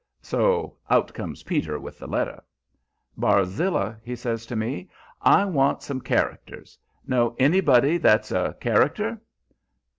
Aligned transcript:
So 0.23 0.75
out 0.89 1.13
comes 1.13 1.43
Peter 1.43 1.79
with 1.79 1.99
the 1.99 2.07
letter. 2.07 2.41
"Barzilla," 3.19 3.99
he 4.01 4.15
says 4.15 4.47
to 4.47 4.55
me, 4.55 4.89
"I 5.21 5.45
want 5.45 5.83
some 5.83 6.01
characters. 6.01 6.75
Know 7.05 7.35
anybody 7.37 7.99
that's 7.99 8.31
a 8.31 8.55
character?" 8.59 9.21